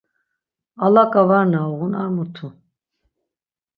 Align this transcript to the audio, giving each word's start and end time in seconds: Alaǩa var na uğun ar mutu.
Alaǩa 0.83 1.23
var 1.29 1.45
na 1.51 1.59
uğun 1.71 1.93
ar 2.01 2.09
mutu. 2.15 2.47